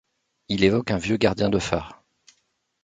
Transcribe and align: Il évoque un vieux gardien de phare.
Il 0.49 0.63
évoque 0.63 0.89
un 0.89 0.97
vieux 0.97 1.17
gardien 1.17 1.49
de 1.51 1.59
phare. 1.59 2.03